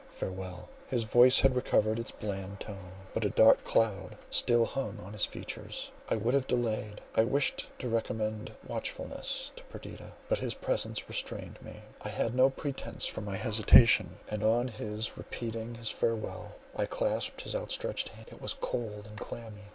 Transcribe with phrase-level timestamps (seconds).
[0.09, 5.13] Farewell!" His voice had recovered its bland tone, but a dark cloud still hung on
[5.13, 5.91] his features.
[6.09, 11.59] I would have delayed; I wished to recommend watchfulness to Perdita, but his presence restrained
[11.61, 11.81] me.
[12.01, 17.41] I had no pretence for my hesitation; and on his repeating his farewell, I clasped
[17.41, 19.65] his outstretched hand; it was cold and clammy.